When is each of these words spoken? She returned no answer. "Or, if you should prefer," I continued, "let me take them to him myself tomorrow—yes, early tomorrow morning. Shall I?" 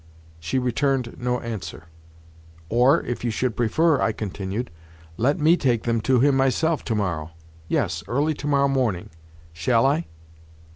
She 0.39 0.57
returned 0.57 1.17
no 1.19 1.39
answer. 1.41 1.83
"Or, 2.69 3.03
if 3.03 3.23
you 3.23 3.29
should 3.29 3.55
prefer," 3.55 4.01
I 4.01 4.11
continued, 4.13 4.71
"let 5.15 5.37
me 5.39 5.55
take 5.55 5.83
them 5.83 6.01
to 6.01 6.19
him 6.19 6.35
myself 6.35 6.83
tomorrow—yes, 6.83 8.03
early 8.07 8.33
tomorrow 8.33 8.67
morning. 8.67 9.11
Shall 9.53 9.85
I?" 9.85 10.07